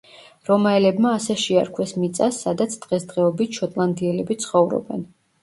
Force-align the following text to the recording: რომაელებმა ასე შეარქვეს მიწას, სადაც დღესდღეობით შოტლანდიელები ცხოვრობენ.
რომაელებმა 0.51 1.11
ასე 1.17 1.35
შეარქვეს 1.41 1.93
მიწას, 2.05 2.39
სადაც 2.47 2.75
დღესდღეობით 2.87 3.61
შოტლანდიელები 3.61 4.41
ცხოვრობენ. 4.49 5.07